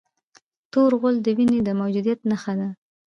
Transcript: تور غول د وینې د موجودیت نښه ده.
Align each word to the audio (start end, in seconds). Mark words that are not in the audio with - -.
تور 0.71 0.91
غول 1.01 1.15
د 1.21 1.27
وینې 1.37 1.59
د 1.63 1.69
موجودیت 1.79 2.19
نښه 2.29 2.53
ده. 2.59 2.67